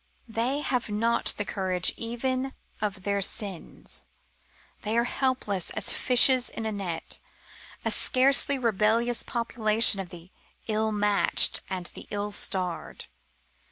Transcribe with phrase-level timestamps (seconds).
[0.27, 4.03] They have not the courage even of their sins.
[4.81, 7.19] They are helpless as fishes in a net
[7.85, 10.31] a scarcely rebellious population of the
[10.67, 13.05] ill matched and the ill starred.